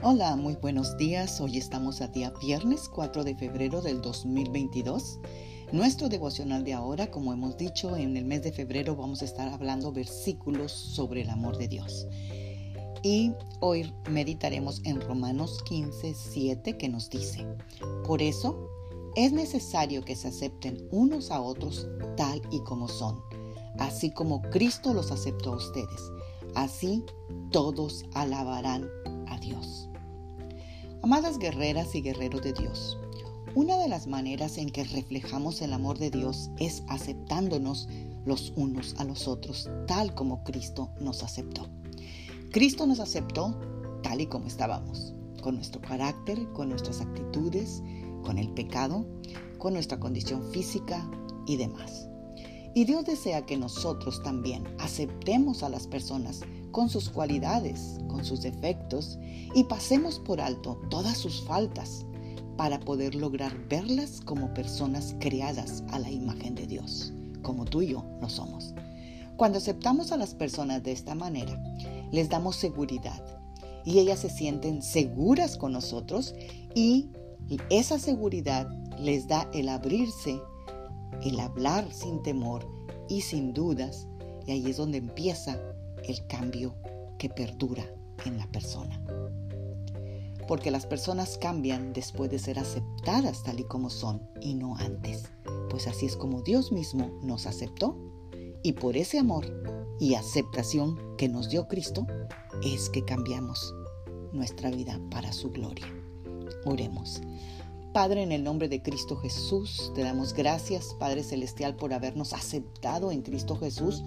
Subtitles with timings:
[0.00, 1.40] Hola, muy buenos días.
[1.40, 5.18] Hoy estamos a día viernes 4 de febrero del 2022.
[5.72, 9.48] Nuestro devocional de ahora, como hemos dicho, en el mes de febrero vamos a estar
[9.48, 12.06] hablando versículos sobre el amor de Dios.
[13.02, 17.44] Y hoy meditaremos en Romanos 15, 7 que nos dice,
[18.06, 18.70] por eso
[19.16, 23.20] es necesario que se acepten unos a otros tal y como son,
[23.80, 26.12] así como Cristo los aceptó a ustedes.
[26.54, 27.04] Así
[27.50, 28.88] todos alabarán.
[31.08, 32.98] Amadas guerreras y guerreros de Dios,
[33.54, 37.88] una de las maneras en que reflejamos el amor de Dios es aceptándonos
[38.26, 41.66] los unos a los otros, tal como Cristo nos aceptó.
[42.50, 43.58] Cristo nos aceptó
[44.02, 47.82] tal y como estábamos, con nuestro carácter, con nuestras actitudes,
[48.22, 49.06] con el pecado,
[49.56, 51.10] con nuestra condición física
[51.46, 52.06] y demás.
[52.74, 58.42] Y Dios desea que nosotros también aceptemos a las personas con sus cualidades, con sus
[58.42, 59.18] defectos
[59.54, 62.04] y pasemos por alto todas sus faltas
[62.56, 67.12] para poder lograr verlas como personas creadas a la imagen de Dios,
[67.42, 68.74] como tú y yo lo somos.
[69.36, 71.62] Cuando aceptamos a las personas de esta manera,
[72.10, 73.22] les damos seguridad
[73.84, 76.34] y ellas se sienten seguras con nosotros
[76.74, 77.10] y
[77.70, 80.40] esa seguridad les da el abrirse,
[81.22, 82.68] el hablar sin temor
[83.08, 84.08] y sin dudas,
[84.46, 85.58] y ahí es donde empieza
[86.04, 86.74] el cambio
[87.18, 87.84] que perdura
[88.24, 89.02] en la persona.
[90.46, 95.24] Porque las personas cambian después de ser aceptadas tal y como son y no antes.
[95.68, 97.96] Pues así es como Dios mismo nos aceptó
[98.62, 99.46] y por ese amor
[100.00, 102.06] y aceptación que nos dio Cristo
[102.62, 103.74] es que cambiamos
[104.32, 105.86] nuestra vida para su gloria.
[106.64, 107.20] Oremos.
[107.92, 113.10] Padre, en el nombre de Cristo Jesús, te damos gracias, Padre Celestial, por habernos aceptado
[113.10, 114.02] en Cristo Jesús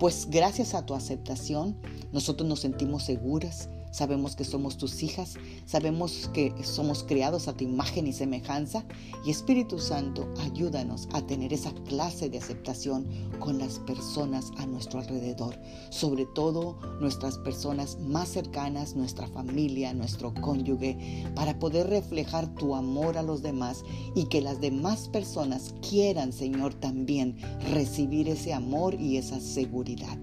[0.00, 1.76] pues gracias a tu aceptación,
[2.10, 5.34] nosotros nos sentimos seguras, Sabemos que somos tus hijas,
[5.66, 8.84] sabemos que somos creados a tu imagen y semejanza.
[9.24, 13.06] Y Espíritu Santo, ayúdanos a tener esa clase de aceptación
[13.38, 15.58] con las personas a nuestro alrededor,
[15.90, 23.18] sobre todo nuestras personas más cercanas, nuestra familia, nuestro cónyuge, para poder reflejar tu amor
[23.18, 23.82] a los demás
[24.14, 27.36] y que las demás personas quieran, Señor, también
[27.70, 30.18] recibir ese amor y esa seguridad.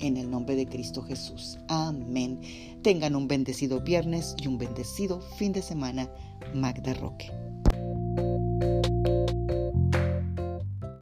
[0.00, 1.58] En el nombre de Cristo Jesús.
[1.68, 2.40] Amén.
[2.82, 6.08] Tengan un bendecido viernes y un bendecido fin de semana.
[6.54, 7.30] Magda Roque.